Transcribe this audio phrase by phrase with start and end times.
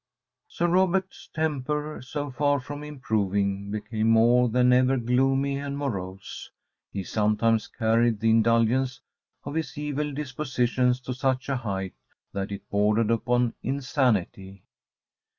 [0.47, 6.49] Sir Robert's temper, so far from improving, became more than ever gloomy and morose.
[6.91, 8.99] He sometimes carried the indulgence
[9.43, 11.93] of his evil dispositions to such a height
[12.33, 14.63] that it bordered upon insanity.